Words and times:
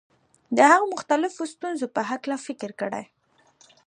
د 0.55 0.57
هغو 0.71 0.85
مختلفو 0.93 1.43
ستونزو 1.53 1.85
په 1.95 2.01
هکله 2.09 2.37
فکر 2.45 2.69
کړی. 2.81 3.03